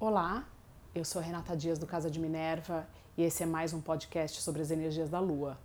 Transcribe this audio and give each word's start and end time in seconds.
Olá, 0.00 0.46
eu 0.94 1.04
sou 1.04 1.20
Renata 1.20 1.56
Dias 1.56 1.76
do 1.76 1.84
Casa 1.84 2.08
de 2.08 2.20
Minerva 2.20 2.88
e 3.16 3.24
esse 3.24 3.42
é 3.42 3.46
mais 3.46 3.72
um 3.72 3.80
podcast 3.80 4.40
sobre 4.40 4.62
as 4.62 4.70
energias 4.70 5.10
da 5.10 5.18
Lua. 5.18 5.58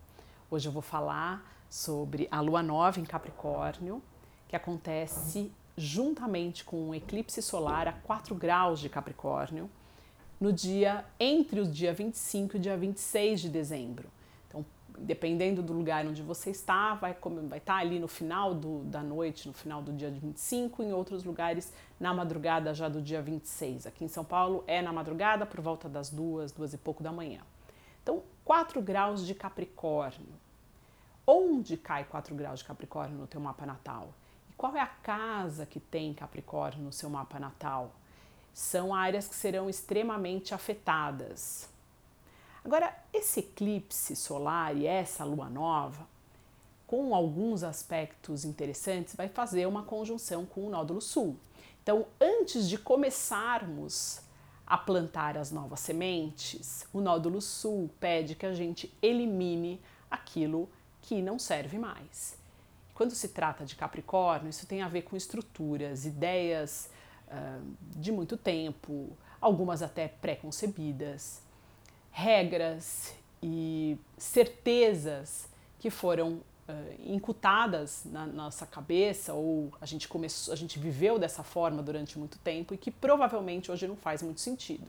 Hoje 0.49 0.67
eu 0.67 0.71
vou 0.71 0.81
falar 0.81 1.63
sobre 1.69 2.27
a 2.31 2.41
Lua 2.41 2.63
Nova 2.63 2.99
em 2.99 3.03
Capricórnio, 3.03 4.01
que 4.47 4.55
acontece 4.55 5.51
juntamente 5.77 6.63
com 6.63 6.89
um 6.89 6.95
eclipse 6.95 7.43
solar 7.43 7.87
a 7.87 7.93
4 7.93 8.33
graus 8.33 8.79
de 8.79 8.89
Capricórnio, 8.89 9.69
no 10.41 10.51
dia 10.51 11.05
entre 11.19 11.61
o 11.61 11.67
dia 11.67 11.93
25 11.93 12.55
e 12.55 12.59
o 12.59 12.59
dia 12.59 12.75
26 12.75 13.39
de 13.39 13.49
dezembro 13.49 14.09
dependendo 14.99 15.61
do 15.61 15.73
lugar 15.73 16.05
onde 16.05 16.21
você 16.21 16.49
está, 16.49 16.93
vai, 16.95 17.15
vai 17.47 17.57
estar 17.57 17.77
ali 17.77 17.99
no 17.99 18.07
final 18.07 18.53
do, 18.53 18.83
da 18.83 19.01
noite, 19.01 19.47
no 19.47 19.53
final 19.53 19.81
do 19.81 19.91
dia 19.91 20.11
25, 20.11 20.83
em 20.83 20.93
outros 20.93 21.23
lugares 21.23 21.73
na 21.99 22.13
madrugada 22.13 22.73
já 22.73 22.87
do 22.87 23.01
dia 23.01 23.21
26. 23.21 23.87
Aqui 23.87 24.05
em 24.05 24.07
São 24.07 24.23
Paulo 24.23 24.63
é 24.67 24.81
na 24.81 24.93
madrugada 24.93 25.45
por 25.45 25.61
volta 25.61 25.89
das 25.89 26.09
duas, 26.09 26.51
duas 26.51 26.73
e 26.73 26.77
pouco 26.77 27.03
da 27.03 27.11
manhã. 27.11 27.41
Então, 28.01 28.23
4 28.45 28.81
graus 28.81 29.25
de 29.25 29.33
Capricórnio. 29.33 30.33
Onde 31.25 31.77
cai 31.77 32.03
4 32.03 32.35
graus 32.35 32.59
de 32.59 32.65
Capricórnio 32.65 33.17
no 33.17 33.27
teu 33.27 33.39
mapa 33.39 33.65
natal? 33.65 34.13
E 34.49 34.53
qual 34.53 34.75
é 34.75 34.81
a 34.81 34.87
casa 34.87 35.65
que 35.65 35.79
tem 35.79 36.13
Capricórnio 36.13 36.83
no 36.83 36.91
seu 36.91 37.09
mapa 37.09 37.39
natal? 37.39 37.91
São 38.53 38.93
áreas 38.93 39.27
que 39.27 39.35
serão 39.35 39.69
extremamente 39.69 40.53
afetadas 40.53 41.72
Agora, 42.63 42.95
esse 43.11 43.41
eclipse 43.41 44.15
solar 44.15 44.75
e 44.77 44.87
essa 44.87 45.25
lua 45.25 45.49
nova, 45.49 46.07
com 46.87 47.13
alguns 47.13 47.61
aspectos 47.61 48.45
interessantes, 48.45 49.15
vai 49.15 49.27
fazer 49.27 49.65
uma 49.65 49.83
conjunção 49.83 50.45
com 50.45 50.65
o 50.65 50.69
nódulo 50.69 51.01
sul. 51.01 51.35
Então, 51.81 52.05
antes 52.21 52.69
de 52.69 52.77
começarmos 52.77 54.21
a 54.65 54.77
plantar 54.77 55.37
as 55.37 55.51
novas 55.51 55.81
sementes, 55.81 56.87
o 56.93 57.01
nódulo 57.01 57.41
sul 57.41 57.89
pede 57.99 58.33
que 58.33 58.45
a 58.45 58.53
gente 58.53 58.93
elimine 59.01 59.81
aquilo 60.09 60.69
que 61.01 61.21
não 61.21 61.37
serve 61.37 61.77
mais. 61.77 62.37
Quando 62.93 63.11
se 63.11 63.27
trata 63.27 63.65
de 63.65 63.75
Capricórnio, 63.75 64.49
isso 64.49 64.65
tem 64.65 64.81
a 64.81 64.87
ver 64.87 65.01
com 65.01 65.17
estruturas, 65.17 66.05
ideias 66.05 66.89
uh, 67.27 67.75
de 67.97 68.11
muito 68.11 68.37
tempo, 68.37 69.09
algumas 69.41 69.81
até 69.81 70.07
pré-concebidas 70.07 71.41
regras 72.13 73.11
e 73.41 73.97
certezas 74.17 75.49
que 75.79 75.89
foram 75.89 76.33
uh, 76.33 76.41
incutadas 77.03 78.03
na 78.05 78.25
nossa 78.27 78.67
cabeça 78.67 79.33
ou 79.33 79.73
a 79.81 79.85
gente 79.85 80.07
começou, 80.07 80.53
a 80.53 80.55
gente 80.55 80.77
viveu 80.77 81.17
dessa 81.17 81.43
forma 81.43 81.81
durante 81.81 82.17
muito 82.17 82.37
tempo 82.37 82.73
e 82.73 82.77
que 82.77 82.91
provavelmente 82.91 83.71
hoje 83.71 83.87
não 83.87 83.97
faz 83.97 84.21
muito 84.21 84.39
sentido. 84.39 84.87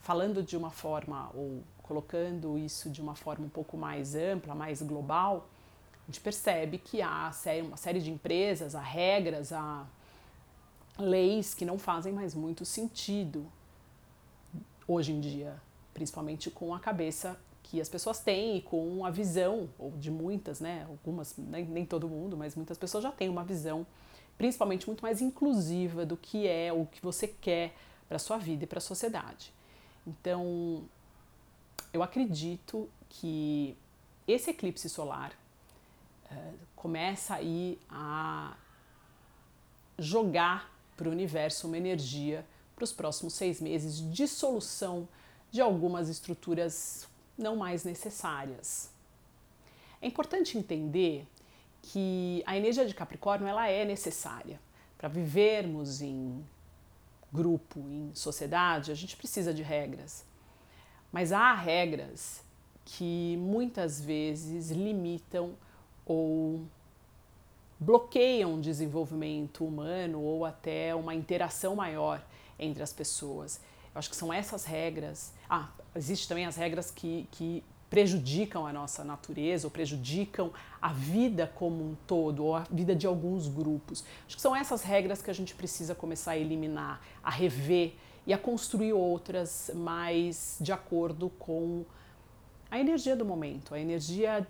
Falando 0.00 0.44
de 0.44 0.56
uma 0.56 0.70
forma 0.70 1.28
ou 1.34 1.62
colocando 1.82 2.56
isso 2.56 2.88
de 2.88 3.02
uma 3.02 3.16
forma 3.16 3.44
um 3.44 3.50
pouco 3.50 3.76
mais 3.76 4.14
ampla, 4.14 4.54
mais 4.54 4.80
global, 4.80 5.48
a 6.04 6.06
gente 6.06 6.20
percebe 6.20 6.78
que 6.78 7.02
há 7.02 7.32
uma 7.64 7.76
série 7.76 8.00
de 8.00 8.12
empresas, 8.12 8.76
há 8.76 8.80
regras, 8.80 9.52
há 9.52 9.84
leis 10.96 11.52
que 11.52 11.64
não 11.64 11.78
fazem 11.78 12.12
mais 12.12 12.32
muito 12.32 12.64
sentido 12.64 13.44
hoje 14.86 15.12
em 15.12 15.18
dia 15.18 15.65
principalmente 15.96 16.50
com 16.50 16.74
a 16.74 16.78
cabeça 16.78 17.40
que 17.62 17.80
as 17.80 17.88
pessoas 17.88 18.20
têm 18.20 18.58
e 18.58 18.60
com 18.60 19.02
a 19.06 19.10
visão, 19.10 19.66
ou 19.78 19.92
de 19.92 20.10
muitas, 20.10 20.60
né? 20.60 20.84
Algumas, 20.86 21.34
nem, 21.38 21.64
nem 21.64 21.86
todo 21.86 22.06
mundo, 22.06 22.36
mas 22.36 22.54
muitas 22.54 22.76
pessoas 22.76 23.02
já 23.02 23.10
têm 23.10 23.30
uma 23.30 23.42
visão, 23.42 23.86
principalmente 24.36 24.86
muito 24.86 25.00
mais 25.00 25.22
inclusiva 25.22 26.04
do 26.04 26.14
que 26.14 26.46
é 26.46 26.70
o 26.70 26.84
que 26.84 27.00
você 27.00 27.26
quer 27.26 27.74
para 28.06 28.16
a 28.16 28.18
sua 28.18 28.36
vida 28.36 28.64
e 28.64 28.66
para 28.66 28.76
a 28.76 28.80
sociedade. 28.80 29.54
Então, 30.06 30.84
eu 31.94 32.02
acredito 32.02 32.90
que 33.08 33.74
esse 34.28 34.50
eclipse 34.50 34.90
solar 34.90 35.32
uh, 36.30 36.58
começa 36.76 37.36
aí 37.36 37.78
a 37.88 38.54
jogar 39.98 40.70
para 40.94 41.08
o 41.08 41.10
universo 41.10 41.66
uma 41.66 41.78
energia 41.78 42.44
para 42.74 42.84
os 42.84 42.92
próximos 42.92 43.32
seis 43.32 43.62
meses 43.62 43.98
de 44.12 44.28
solução 44.28 45.08
de 45.50 45.60
algumas 45.60 46.08
estruturas 46.08 47.08
não 47.36 47.56
mais 47.56 47.84
necessárias. 47.84 48.90
É 50.00 50.06
importante 50.06 50.58
entender 50.58 51.26
que 51.82 52.42
a 52.46 52.56
energia 52.56 52.86
de 52.86 52.94
Capricórnio 52.94 53.46
ela 53.46 53.68
é 53.68 53.84
necessária 53.84 54.60
para 54.98 55.08
vivermos 55.08 56.00
em 56.02 56.44
grupo, 57.32 57.80
em 57.80 58.10
sociedade, 58.14 58.90
a 58.90 58.94
gente 58.94 59.16
precisa 59.16 59.52
de 59.52 59.62
regras. 59.62 60.24
Mas 61.12 61.32
há 61.32 61.54
regras 61.54 62.42
que 62.84 63.36
muitas 63.38 64.00
vezes 64.00 64.70
limitam 64.70 65.54
ou 66.04 66.62
bloqueiam 67.78 68.54
o 68.54 68.60
desenvolvimento 68.60 69.64
humano 69.64 70.20
ou 70.20 70.44
até 70.44 70.94
uma 70.94 71.14
interação 71.14 71.76
maior 71.76 72.24
entre 72.58 72.82
as 72.82 72.92
pessoas. 72.92 73.60
Acho 73.96 74.10
que 74.10 74.16
são 74.16 74.32
essas 74.32 74.64
regras. 74.64 75.32
Ah, 75.48 75.68
existem 75.94 76.28
também 76.28 76.46
as 76.46 76.56
regras 76.56 76.90
que, 76.90 77.28
que 77.32 77.64
prejudicam 77.88 78.66
a 78.66 78.72
nossa 78.72 79.04
natureza 79.04 79.66
ou 79.66 79.70
prejudicam 79.70 80.52
a 80.80 80.92
vida 80.92 81.50
como 81.54 81.82
um 81.82 81.96
todo 82.06 82.44
ou 82.44 82.56
a 82.56 82.66
vida 82.70 82.94
de 82.94 83.06
alguns 83.06 83.48
grupos. 83.48 84.04
Acho 84.26 84.36
que 84.36 84.42
são 84.42 84.54
essas 84.54 84.82
regras 84.82 85.22
que 85.22 85.30
a 85.30 85.34
gente 85.34 85.54
precisa 85.54 85.94
começar 85.94 86.32
a 86.32 86.36
eliminar, 86.36 87.00
a 87.22 87.30
rever 87.30 87.94
e 88.26 88.32
a 88.32 88.38
construir 88.38 88.92
outras 88.92 89.70
mais 89.74 90.56
de 90.60 90.72
acordo 90.72 91.30
com 91.38 91.84
a 92.70 92.78
energia 92.78 93.14
do 93.14 93.24
momento, 93.24 93.74
a 93.74 93.80
energia 93.80 94.46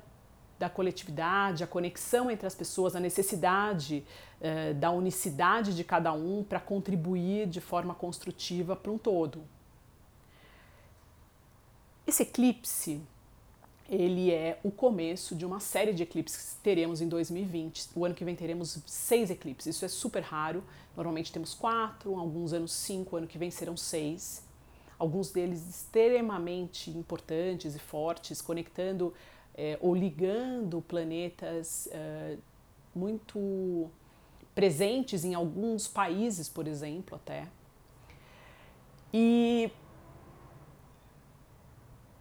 da 0.58 0.68
coletividade, 0.70 1.62
a 1.62 1.66
conexão 1.66 2.30
entre 2.30 2.46
as 2.46 2.54
pessoas, 2.54 2.96
a 2.96 3.00
necessidade 3.00 4.04
eh, 4.40 4.72
da 4.74 4.90
unicidade 4.90 5.74
de 5.74 5.84
cada 5.84 6.12
um 6.12 6.42
para 6.42 6.58
contribuir 6.58 7.46
de 7.46 7.60
forma 7.60 7.94
construtiva 7.94 8.74
para 8.74 8.90
um 8.90 8.98
todo. 8.98 9.42
Esse 12.06 12.22
eclipse 12.22 13.00
ele 13.88 14.32
é 14.32 14.58
o 14.64 14.70
começo 14.70 15.34
de 15.34 15.46
uma 15.46 15.60
série 15.60 15.92
de 15.92 16.02
eclipses 16.02 16.54
que 16.54 16.60
teremos 16.60 17.00
em 17.00 17.08
2020. 17.08 17.90
O 17.94 18.04
ano 18.04 18.14
que 18.14 18.24
vem 18.24 18.34
teremos 18.34 18.78
seis 18.84 19.30
eclipses. 19.30 19.76
Isso 19.76 19.84
é 19.84 19.88
super 19.88 20.22
raro. 20.22 20.64
Normalmente 20.96 21.32
temos 21.32 21.54
quatro, 21.54 22.18
alguns 22.18 22.52
anos 22.52 22.72
cinco, 22.72 23.16
ano 23.16 23.26
que 23.26 23.38
vem 23.38 23.50
serão 23.50 23.76
seis. 23.76 24.42
Alguns 24.98 25.30
deles 25.30 25.68
extremamente 25.68 26.90
importantes 26.90 27.76
e 27.76 27.78
fortes, 27.78 28.40
conectando 28.40 29.14
é, 29.56 29.78
ou 29.80 29.94
ligando 29.94 30.82
planetas 30.82 31.88
é, 31.90 32.36
muito 32.94 33.90
presentes 34.54 35.24
em 35.24 35.34
alguns 35.34 35.88
países, 35.88 36.48
por 36.48 36.68
exemplo, 36.68 37.16
até. 37.16 37.48
E 39.12 39.70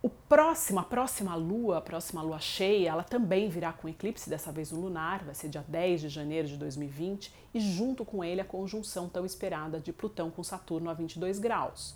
o 0.02 0.10
próximo, 0.10 0.80
a 0.80 0.84
próxima 0.84 1.36
lua, 1.36 1.80
a 1.80 1.82
próxima 1.82 2.22
lua 2.22 2.40
cheia, 2.40 2.90
ela 2.90 3.04
também 3.04 3.50
virá 3.50 3.74
com 3.74 3.90
eclipse, 3.90 4.30
dessa 4.30 4.52
vez 4.52 4.72
no 4.72 4.80
lunar, 4.80 5.24
vai 5.24 5.34
ser 5.34 5.50
dia 5.50 5.66
10 5.68 6.02
de 6.02 6.10
janeiro 6.10 6.48
de 6.48 6.58
2020, 6.58 7.34
e 7.54 7.60
junto 7.60 8.06
com 8.06 8.24
ele 8.24 8.40
a 8.40 8.46
conjunção 8.46 9.10
tão 9.10 9.26
esperada 9.26 9.80
de 9.80 9.92
Plutão 9.92 10.30
com 10.30 10.44
Saturno 10.44 10.90
a 10.90 10.94
22 10.94 11.40
graus. 11.40 11.96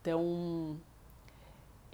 Então, 0.00 0.76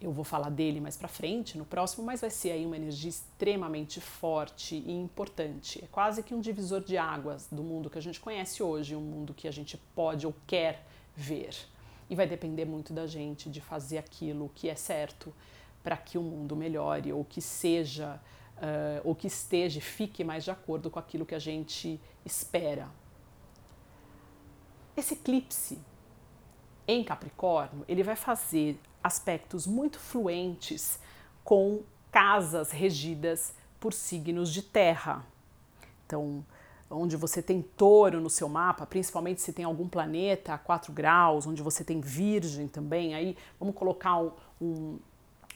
eu 0.01 0.13
vou 0.13 0.25
falar 0.25 0.49
dele 0.49 0.81
mais 0.81 0.97
para 0.97 1.09
frente, 1.09 1.59
no 1.59 1.65
próximo, 1.65 2.05
mas 2.05 2.23
vai 2.23 2.31
ser 2.31 2.53
aí 2.53 2.65
uma 2.65 2.77
energia 2.77 3.11
extremamente 3.11 4.01
forte 4.01 4.75
e 4.75 4.93
importante. 4.93 5.85
É 5.85 5.87
quase 5.89 6.23
que 6.23 6.35
um 6.35 6.41
divisor 6.41 6.81
de 6.81 6.97
águas 6.97 7.49
do 7.53 7.63
mundo 7.63 7.91
que 7.91 7.99
a 7.99 8.03
gente 8.03 8.19
conhece 8.19 8.63
hoje, 8.63 8.97
um 8.97 9.01
mundo 9.01 9.35
que 9.35 9.47
a 9.47 9.51
gente 9.51 9.77
pode 9.95 10.27
ou 10.27 10.35
quer 10.47 10.87
ver. 11.15 11.55
E 12.09 12.15
vai 12.15 12.27
depender 12.27 12.65
muito 12.65 12.93
da 12.95 13.07
gente 13.07 13.51
de 13.51 13.61
fazer 13.61 13.99
aquilo 13.99 14.51
que 14.55 14.71
é 14.71 14.75
certo 14.75 15.35
para 15.83 15.97
que 15.97 16.17
o 16.17 16.23
mundo 16.23 16.57
melhore 16.57 17.13
ou 17.13 17.25
que 17.25 17.43
seja 17.43 18.21
uh, 18.57 19.01
ou 19.05 19.15
que 19.15 19.27
esteja, 19.27 19.81
fique 19.81 20.25
mais 20.25 20.45
de 20.45 20.51
acordo 20.51 20.91
com 20.91 20.99
aquilo 20.99 21.27
que 21.27 21.35
a 21.35 21.39
gente 21.39 22.01
espera. 22.25 22.89
Esse 24.97 25.15
eclipse 25.15 25.79
em 26.87 27.05
Capricórnio, 27.05 27.85
ele 27.87 28.03
vai 28.03 28.17
fazer 28.17 28.79
aspectos 29.03 29.67
muito 29.67 29.99
fluentes 29.99 30.99
com 31.45 31.81
casas 32.11 32.71
regidas 32.71 33.55
por 33.79 33.93
signos 33.93 34.53
de 34.53 34.63
terra. 34.63 35.25
Então, 36.07 36.45
onde 36.91 37.17
você 37.17 37.41
tem 37.41 37.63
touro 37.63 38.21
no 38.21 38.29
seu 38.29 38.49
mapa, 38.49 38.85
principalmente 38.85 39.41
se 39.41 39.53
tem 39.53 39.65
algum 39.65 39.89
planeta 39.89 40.55
a 40.55 40.59
4 40.59 40.93
graus, 40.93 41.47
onde 41.47 41.63
você 41.63 41.85
tem 41.85 42.01
virgem 42.01 42.67
também, 42.67 43.15
aí 43.15 43.37
vamos 43.59 43.75
colocar 43.75 44.19
um, 44.19 44.33
um, 44.61 44.99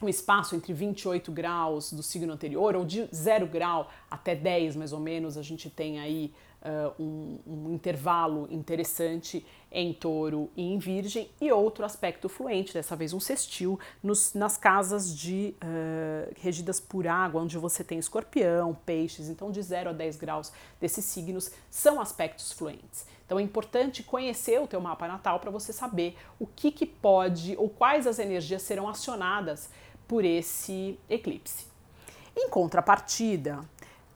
um 0.00 0.08
espaço 0.08 0.54
entre 0.54 0.72
28 0.72 1.32
graus 1.32 1.92
do 1.92 2.02
signo 2.02 2.32
anterior, 2.32 2.76
ou 2.76 2.84
de 2.84 3.08
0 3.12 3.46
grau 3.48 3.90
até 4.08 4.34
10 4.36 4.76
mais 4.76 4.92
ou 4.92 5.00
menos, 5.00 5.36
a 5.36 5.42
gente 5.42 5.68
tem 5.68 5.98
aí 5.98 6.32
uh, 6.64 7.02
um, 7.02 7.38
um, 7.46 7.74
intervalo 7.74 8.48
interessante 8.50 9.44
em 9.70 9.92
touro 9.92 10.50
e 10.56 10.62
em 10.62 10.78
virgem, 10.78 11.28
e 11.40 11.50
outro 11.52 11.84
aspecto 11.84 12.28
fluente, 12.28 12.72
dessa 12.72 12.96
vez 12.96 13.12
um 13.12 13.20
sextil, 13.20 13.78
nos, 14.02 14.34
nas 14.34 14.56
casas 14.56 15.14
de 15.16 15.54
uh, 15.56 16.32
regidas 16.40 16.80
por 16.80 17.06
água, 17.06 17.42
onde 17.42 17.58
você 17.58 17.84
tem 17.84 17.98
escorpião, 17.98 18.76
peixes, 18.86 19.28
então 19.28 19.50
de 19.50 19.60
0 19.60 19.90
a 19.90 19.92
10 19.92 20.16
graus 20.16 20.52
desses 20.80 21.04
signos 21.04 21.50
são 21.70 22.00
aspectos 22.00 22.52
fluentes. 22.52 23.06
Então 23.26 23.38
é 23.38 23.42
importante 23.42 24.02
conhecer 24.02 24.60
o 24.60 24.66
teu 24.66 24.80
mapa 24.80 25.08
natal 25.08 25.40
para 25.40 25.50
você 25.50 25.72
saber 25.72 26.16
o 26.38 26.46
que, 26.46 26.70
que 26.70 26.86
pode 26.86 27.56
ou 27.56 27.68
quais 27.68 28.06
as 28.06 28.18
energias 28.18 28.62
serão 28.62 28.88
acionadas 28.88 29.70
por 30.06 30.24
esse 30.24 30.98
eclipse. 31.08 31.66
Em 32.36 32.48
contrapartida, 32.48 33.60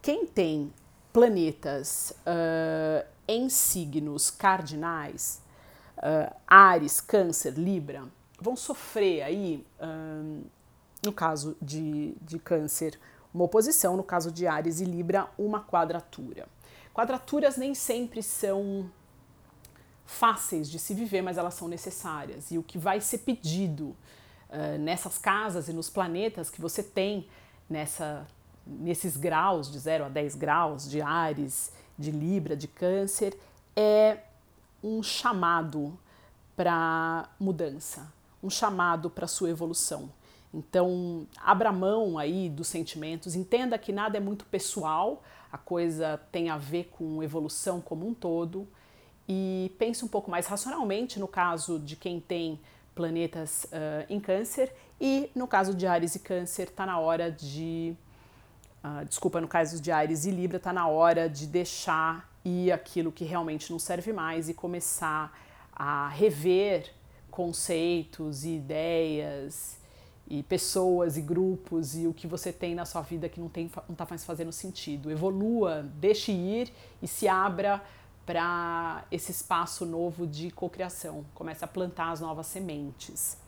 quem 0.02 0.26
tem 0.26 0.72
planetas 1.12 2.12
uh, 2.20 3.06
em 3.26 3.48
signos 3.48 4.30
cardinais, 4.30 5.42
uh, 5.98 6.34
Ares, 6.46 7.00
Câncer, 7.00 7.54
Libra, 7.54 8.04
vão 8.40 8.56
sofrer 8.56 9.22
aí, 9.22 9.66
uh, 9.80 10.44
no 11.04 11.12
caso 11.12 11.56
de, 11.60 12.14
de 12.20 12.38
Câncer, 12.38 12.98
uma 13.32 13.44
oposição, 13.44 13.96
no 13.96 14.02
caso 14.02 14.32
de 14.32 14.46
Ares 14.46 14.80
e 14.80 14.84
Libra, 14.84 15.28
uma 15.38 15.62
quadratura. 15.62 16.46
Quadraturas 16.94 17.56
nem 17.56 17.74
sempre 17.74 18.22
são 18.22 18.90
fáceis 20.04 20.70
de 20.70 20.78
se 20.78 20.94
viver, 20.94 21.22
mas 21.22 21.36
elas 21.36 21.54
são 21.54 21.68
necessárias. 21.68 22.50
E 22.50 22.58
o 22.58 22.62
que 22.62 22.78
vai 22.78 23.00
ser 23.00 23.18
pedido 23.18 23.94
uh, 24.48 24.78
nessas 24.80 25.18
casas 25.18 25.68
e 25.68 25.72
nos 25.72 25.90
planetas 25.90 26.48
que 26.48 26.60
você 26.60 26.82
tem 26.82 27.28
nessa, 27.68 28.26
nesses 28.68 29.16
graus, 29.16 29.70
de 29.70 29.78
0 29.78 30.04
a 30.04 30.08
10 30.08 30.34
graus, 30.34 30.90
de 30.90 31.00
Ares, 31.00 31.72
de 31.98 32.10
Libra, 32.10 32.56
de 32.56 32.68
Câncer, 32.68 33.36
é 33.74 34.18
um 34.82 35.02
chamado 35.02 35.98
para 36.54 37.28
mudança, 37.40 38.12
um 38.42 38.50
chamado 38.50 39.08
para 39.08 39.26
sua 39.26 39.48
evolução. 39.48 40.10
Então, 40.52 41.26
abra 41.38 41.72
mão 41.72 42.18
aí 42.18 42.48
dos 42.48 42.68
sentimentos, 42.68 43.34
entenda 43.34 43.78
que 43.78 43.92
nada 43.92 44.16
é 44.16 44.20
muito 44.20 44.44
pessoal, 44.46 45.22
a 45.52 45.58
coisa 45.58 46.20
tem 46.30 46.50
a 46.50 46.56
ver 46.56 46.90
com 46.90 47.22
evolução 47.22 47.80
como 47.80 48.06
um 48.06 48.14
todo 48.14 48.68
e 49.28 49.72
pense 49.78 50.04
um 50.04 50.08
pouco 50.08 50.30
mais 50.30 50.46
racionalmente 50.46 51.18
no 51.18 51.28
caso 51.28 51.78
de 51.78 51.96
quem 51.96 52.18
tem 52.18 52.58
planetas 52.94 53.64
uh, 53.64 54.04
em 54.08 54.18
câncer 54.18 54.74
e 55.00 55.30
no 55.34 55.46
caso 55.46 55.74
de 55.74 55.86
Ares 55.86 56.14
e 56.14 56.18
câncer 56.18 56.68
está 56.68 56.84
na 56.84 56.98
hora 56.98 57.30
de 57.30 57.94
uh, 58.84 59.04
desculpa, 59.04 59.40
no 59.40 59.48
caso 59.48 59.80
de 59.80 59.90
Ares 59.90 60.24
e 60.24 60.30
Libra 60.30 60.56
está 60.56 60.72
na 60.72 60.86
hora 60.86 61.28
de 61.28 61.46
deixar 61.46 62.30
ir 62.44 62.72
aquilo 62.72 63.12
que 63.12 63.24
realmente 63.24 63.70
não 63.70 63.78
serve 63.78 64.12
mais 64.12 64.48
e 64.48 64.54
começar 64.54 65.36
a 65.72 66.08
rever 66.08 66.92
conceitos 67.30 68.44
e 68.44 68.56
ideias 68.56 69.78
e 70.26 70.42
pessoas 70.42 71.16
e 71.16 71.22
grupos 71.22 71.96
e 71.96 72.06
o 72.06 72.12
que 72.12 72.26
você 72.26 72.52
tem 72.52 72.74
na 72.74 72.84
sua 72.84 73.00
vida 73.00 73.28
que 73.28 73.40
não 73.40 73.50
está 73.90 74.06
mais 74.08 74.24
fazendo 74.24 74.52
sentido. 74.52 75.10
Evolua, 75.10 75.88
deixe 75.94 76.32
ir 76.32 76.72
e 77.00 77.08
se 77.08 77.26
abra 77.26 77.82
para 78.26 79.06
esse 79.10 79.30
espaço 79.30 79.86
novo 79.86 80.26
de 80.26 80.50
cocriação. 80.50 81.24
Comece 81.34 81.64
a 81.64 81.68
plantar 81.68 82.10
as 82.10 82.20
novas 82.20 82.46
sementes. 82.46 83.38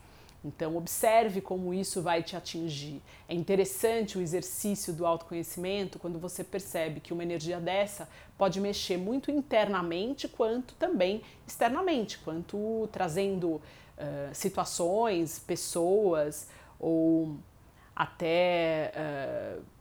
Então, 0.45 0.77
observe 0.77 1.41
como 1.41 1.75
isso 1.75 2.01
vai 2.01 2.23
te 2.23 2.35
atingir. 2.35 3.03
É 3.29 3.35
interessante 3.35 4.17
o 4.17 4.23
exercício 4.23 4.93
do 4.93 5.05
autoconhecimento 5.05 5.99
quando 5.99 6.19
você 6.19 6.43
percebe 6.43 6.99
que 6.99 7.13
uma 7.13 7.23
energia 7.23 7.61
dessa 7.61 8.09
pode 8.39 8.59
mexer 8.59 8.97
muito 8.97 9.31
internamente, 9.31 10.27
quanto 10.27 10.75
também 10.75 11.23
externamente, 11.47 12.19
quanto 12.19 12.89
trazendo 12.91 13.57
uh, 13.57 13.61
situações, 14.33 15.39
pessoas 15.39 16.49
ou 16.79 17.37
até. 17.95 18.93
Uh, 18.97 19.81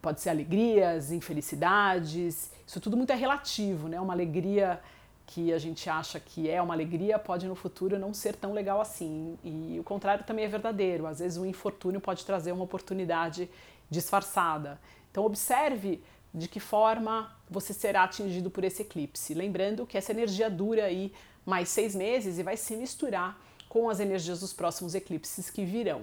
pode 0.00 0.20
ser 0.20 0.28
alegrias, 0.28 1.10
infelicidades, 1.10 2.52
isso 2.66 2.78
tudo 2.78 2.94
muito 2.94 3.10
é 3.10 3.16
relativo, 3.16 3.88
né? 3.88 3.98
Uma 3.98 4.12
alegria 4.12 4.78
que 5.26 5.52
a 5.52 5.58
gente 5.58 5.88
acha 5.88 6.20
que 6.20 6.48
é 6.48 6.60
uma 6.60 6.74
alegria 6.74 7.18
pode 7.18 7.46
no 7.46 7.54
futuro 7.54 7.98
não 7.98 8.12
ser 8.12 8.34
tão 8.36 8.52
legal 8.52 8.80
assim. 8.80 9.38
E 9.42 9.78
o 9.80 9.84
contrário 9.84 10.24
também 10.24 10.44
é 10.44 10.48
verdadeiro. 10.48 11.06
Às 11.06 11.18
vezes 11.18 11.38
o 11.38 11.46
infortúnio 11.46 12.00
pode 12.00 12.24
trazer 12.24 12.52
uma 12.52 12.64
oportunidade 12.64 13.48
disfarçada. 13.90 14.80
Então 15.10 15.24
observe 15.24 16.02
de 16.32 16.48
que 16.48 16.60
forma 16.60 17.34
você 17.48 17.72
será 17.72 18.02
atingido 18.02 18.50
por 18.50 18.64
esse 18.64 18.82
eclipse. 18.82 19.34
Lembrando 19.34 19.86
que 19.86 19.96
essa 19.96 20.12
energia 20.12 20.50
dura 20.50 20.84
aí 20.84 21.12
mais 21.46 21.68
seis 21.68 21.94
meses 21.94 22.38
e 22.38 22.42
vai 22.42 22.56
se 22.56 22.76
misturar 22.76 23.40
com 23.68 23.88
as 23.88 24.00
energias 24.00 24.40
dos 24.40 24.52
próximos 24.52 24.94
eclipses 24.94 25.50
que 25.50 25.64
virão. 25.64 26.02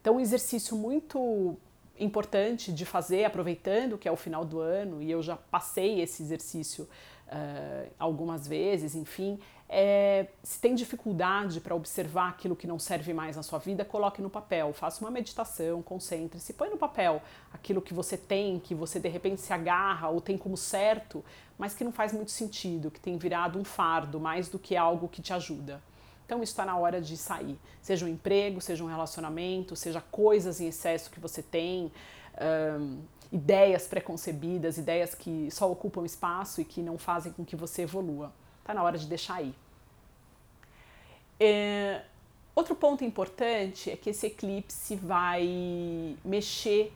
Então, 0.00 0.16
um 0.16 0.20
exercício 0.20 0.76
muito 0.76 1.56
importante 1.98 2.72
de 2.72 2.84
fazer, 2.84 3.24
aproveitando 3.24 3.98
que 3.98 4.08
é 4.08 4.12
o 4.12 4.16
final 4.16 4.44
do 4.44 4.60
ano, 4.60 5.02
e 5.02 5.10
eu 5.10 5.22
já 5.22 5.36
passei 5.36 6.00
esse 6.00 6.22
exercício 6.22 6.88
uh, 7.28 7.90
algumas 7.98 8.46
vezes, 8.46 8.94
enfim, 8.94 9.38
é, 9.68 10.28
se 10.42 10.58
tem 10.60 10.74
dificuldade 10.74 11.60
para 11.60 11.74
observar 11.74 12.30
aquilo 12.30 12.56
que 12.56 12.66
não 12.66 12.78
serve 12.78 13.12
mais 13.12 13.36
na 13.36 13.42
sua 13.42 13.58
vida, 13.58 13.84
coloque 13.84 14.22
no 14.22 14.30
papel, 14.30 14.72
faça 14.72 15.04
uma 15.04 15.10
meditação, 15.10 15.82
concentre-se, 15.82 16.54
põe 16.54 16.70
no 16.70 16.78
papel 16.78 17.20
aquilo 17.52 17.82
que 17.82 17.92
você 17.92 18.16
tem, 18.16 18.58
que 18.58 18.74
você 18.74 18.98
de 18.98 19.08
repente 19.08 19.40
se 19.40 19.52
agarra 19.52 20.08
ou 20.08 20.20
tem 20.20 20.38
como 20.38 20.56
certo, 20.56 21.22
mas 21.58 21.74
que 21.74 21.84
não 21.84 21.92
faz 21.92 22.12
muito 22.12 22.30
sentido, 22.30 22.90
que 22.90 23.00
tem 23.00 23.18
virado 23.18 23.58
um 23.58 23.64
fardo 23.64 24.18
mais 24.18 24.48
do 24.48 24.58
que 24.58 24.76
algo 24.76 25.08
que 25.08 25.20
te 25.20 25.34
ajuda. 25.34 25.82
Então 26.28 26.42
está 26.42 26.62
na 26.62 26.76
hora 26.76 27.00
de 27.00 27.16
sair. 27.16 27.58
Seja 27.80 28.04
um 28.04 28.08
emprego, 28.08 28.60
seja 28.60 28.84
um 28.84 28.86
relacionamento, 28.86 29.74
seja 29.74 29.98
coisas 29.98 30.60
em 30.60 30.68
excesso 30.68 31.10
que 31.10 31.18
você 31.18 31.42
tem, 31.42 31.90
um, 32.78 33.00
ideias 33.32 33.86
preconcebidas, 33.86 34.76
ideias 34.76 35.14
que 35.14 35.50
só 35.50 35.72
ocupam 35.72 36.04
espaço 36.04 36.60
e 36.60 36.66
que 36.66 36.82
não 36.82 36.98
fazem 36.98 37.32
com 37.32 37.46
que 37.46 37.56
você 37.56 37.80
evolua. 37.82 38.30
Está 38.60 38.74
na 38.74 38.82
hora 38.82 38.98
de 38.98 39.06
deixar 39.06 39.40
ir. 39.42 39.54
É, 41.40 42.02
outro 42.54 42.74
ponto 42.74 43.02
importante 43.02 43.90
é 43.90 43.96
que 43.96 44.10
esse 44.10 44.26
eclipse 44.26 44.96
vai 44.96 46.14
mexer 46.22 46.92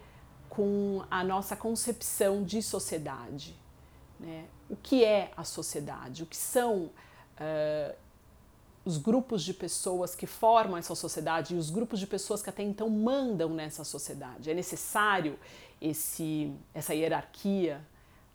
com 0.50 1.02
a 1.10 1.24
nossa 1.24 1.56
concepção 1.56 2.42
de 2.42 2.60
sociedade. 2.60 3.56
Né? 4.20 4.44
O 4.68 4.76
que 4.76 5.02
é 5.02 5.30
a 5.34 5.42
sociedade? 5.42 6.22
O 6.22 6.26
que 6.26 6.36
são 6.36 6.90
uh, 7.40 8.01
os 8.84 8.98
grupos 8.98 9.42
de 9.42 9.54
pessoas 9.54 10.14
que 10.14 10.26
formam 10.26 10.76
essa 10.76 10.94
sociedade 10.94 11.54
e 11.54 11.58
os 11.58 11.70
grupos 11.70 12.00
de 12.00 12.06
pessoas 12.06 12.42
que 12.42 12.50
até 12.50 12.62
então 12.62 12.90
mandam 12.90 13.50
nessa 13.50 13.84
sociedade. 13.84 14.50
É 14.50 14.54
necessário 14.54 15.38
esse, 15.80 16.52
essa 16.74 16.94
hierarquia? 16.94 17.80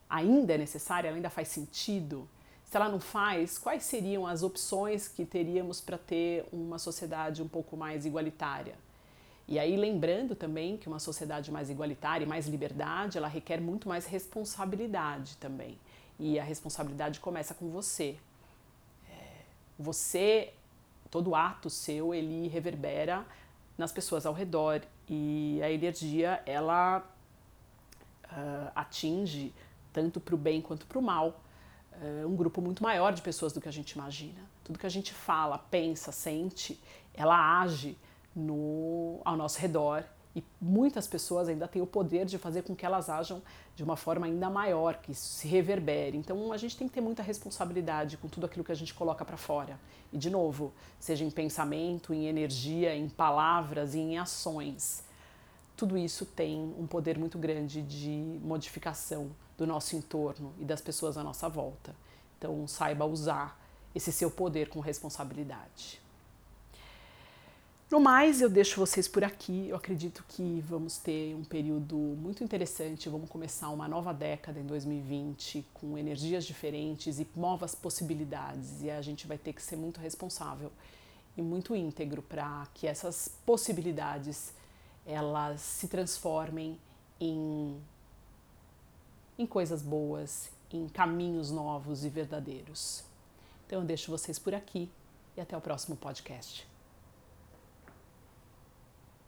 Ainda 0.10 0.54
é 0.54 0.58
necessária? 0.58 1.10
Ela 1.10 1.18
ainda 1.18 1.30
faz 1.30 1.50
sentido? 1.50 2.28
Se 2.64 2.76
ela 2.76 2.90
não 2.90 3.00
faz, 3.00 3.58
quais 3.58 3.84
seriam 3.84 4.26
as 4.26 4.44
opções 4.44 5.08
que 5.08 5.26
teríamos 5.26 5.82
para 5.82 5.98
ter 5.98 6.46
uma 6.52 6.80
sociedade 6.80 7.42
um 7.42 7.48
pouco 7.48 7.76
mais 7.76 8.06
igualitária? 8.06 8.76
E 9.48 9.58
aí 9.58 9.78
lembrando 9.78 10.36
também 10.36 10.76
que 10.76 10.88
uma 10.88 11.00
sociedade 11.00 11.50
mais 11.52 11.70
igualitária 11.70 12.26
e 12.26 12.28
mais 12.28 12.48
liberdade, 12.48 13.18
ela 13.18 13.30
requer 13.30 13.62
muito 13.62 13.88
mais 13.88 14.06
responsabilidade 14.06 15.38
também. 15.38 15.78
E 16.20 16.38
a 16.38 16.44
responsabilidade 16.44 17.22
começa 17.22 17.54
com 17.54 17.70
você, 17.70 18.18
você, 19.78 20.54
todo 21.10 21.36
ato 21.36 21.70
seu, 21.70 22.14
ele 22.14 22.48
reverbera 22.48 23.26
nas 23.78 23.92
pessoas 23.92 24.26
ao 24.26 24.34
redor 24.34 24.82
e 25.08 25.60
a 25.64 25.72
energia 25.72 26.42
ela 26.46 27.00
uh, 28.26 28.72
atinge 28.76 29.54
tanto 29.94 30.20
para 30.20 30.36
o 30.36 30.38
bem 30.38 30.62
quanto 30.62 30.86
para 30.86 30.98
o 30.98 31.02
mal 31.02 31.42
uh, 31.94 32.28
um 32.28 32.36
grupo 32.36 32.62
muito 32.62 32.82
maior 32.82 33.14
de 33.14 33.22
pessoas 33.22 33.54
do 33.54 33.62
que 33.62 33.70
a 33.70 33.72
gente 33.72 33.92
imagina. 33.92 34.42
Tudo 34.64 34.80
que 34.80 34.86
a 34.86 34.90
gente 34.90 35.14
fala, 35.14 35.58
pensa, 35.58 36.12
sente, 36.12 36.80
ela 37.14 37.62
age 37.62 37.98
no, 38.36 39.22
ao 39.24 39.38
nosso 39.38 39.60
redor 39.60 40.04
e 40.38 40.44
muitas 40.62 41.08
pessoas 41.08 41.50
ainda 41.50 41.68
têm 41.68 41.82
o 41.82 41.88
poder 41.88 42.24
de 42.24 42.38
fazer 42.38 42.62
com 42.62 42.76
que 42.76 42.86
elas 42.86 43.10
ajam 43.10 43.42
de 43.76 43.84
uma 43.84 43.98
forma 43.98 44.28
ainda 44.28 44.48
maior, 44.52 44.98
que 44.98 45.12
isso 45.12 45.30
se 45.30 45.48
reverbere. 45.48 46.16
Então 46.16 46.54
a 46.54 46.58
gente 46.58 46.78
tem 46.78 46.88
que 46.88 46.94
ter 46.94 47.02
muita 47.02 47.24
responsabilidade 47.24 48.18
com 48.18 48.28
tudo 48.28 48.46
aquilo 48.46 48.64
que 48.64 48.72
a 48.72 48.76
gente 48.76 48.94
coloca 48.94 49.26
para 49.26 49.36
fora. 49.36 49.80
E 50.14 50.18
de 50.18 50.30
novo, 50.30 50.72
seja 51.00 51.26
em 51.26 51.32
pensamento, 51.32 52.14
em 52.14 52.28
energia, 52.28 52.96
em 52.96 53.10
palavras 53.10 53.96
e 53.96 53.98
em 53.98 54.20
ações. 54.20 55.04
Tudo 55.76 55.98
isso 55.98 56.24
tem 56.24 56.72
um 56.78 56.86
poder 56.86 57.18
muito 57.18 57.40
grande 57.40 57.82
de 57.82 58.40
modificação 58.44 59.32
do 59.58 59.66
nosso 59.66 59.96
entorno 59.96 60.54
e 60.60 60.66
das 60.66 60.82
pessoas 60.82 61.18
à 61.18 61.24
nossa 61.24 61.50
volta. 61.50 61.96
Então 62.38 62.68
saiba 62.68 63.06
usar 63.06 63.60
esse 63.96 64.12
seu 64.12 64.30
poder 64.30 64.70
com 64.70 64.82
responsabilidade. 64.82 66.00
No 67.90 68.02
mais, 68.02 68.42
eu 68.42 68.50
deixo 68.50 68.82
vocês 68.82 69.08
por 69.08 69.24
aqui. 69.24 69.70
Eu 69.70 69.78
acredito 69.78 70.22
que 70.28 70.62
vamos 70.68 70.98
ter 70.98 71.34
um 71.34 71.44
período 71.46 71.96
muito 71.96 72.44
interessante. 72.44 73.08
Vamos 73.08 73.30
começar 73.30 73.70
uma 73.70 73.88
nova 73.88 74.14
década 74.14 74.60
em 74.60 74.66
2020 74.66 75.66
com 75.74 75.98
energias 75.98 76.44
diferentes 76.44 77.18
e 77.18 77.26
novas 77.34 77.74
possibilidades. 77.74 78.84
E 78.84 78.92
a 78.92 79.02
gente 79.02 79.26
vai 79.26 79.38
ter 79.38 79.54
que 79.54 79.62
ser 79.62 79.78
muito 79.78 80.02
responsável 80.02 80.70
e 81.38 81.42
muito 81.42 81.74
íntegro 81.78 82.22
para 82.22 82.68
que 82.74 82.86
essas 82.86 83.30
possibilidades 83.46 84.54
elas 85.06 85.62
se 85.62 85.88
transformem 85.88 86.78
em, 87.22 87.82
em 89.40 89.46
coisas 89.46 89.82
boas, 89.82 90.50
em 90.74 90.90
caminhos 90.90 91.52
novos 91.52 92.04
e 92.04 92.10
verdadeiros. 92.10 93.06
Então 93.66 93.80
eu 93.80 93.86
deixo 93.86 94.12
vocês 94.12 94.38
por 94.38 94.54
aqui 94.54 94.90
e 95.38 95.40
até 95.40 95.56
o 95.56 95.62
próximo 95.62 95.96
podcast. 95.96 96.68